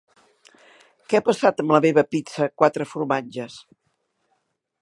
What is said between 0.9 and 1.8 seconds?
Què ha passat amb